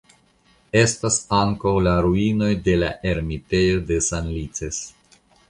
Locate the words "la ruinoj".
1.89-2.49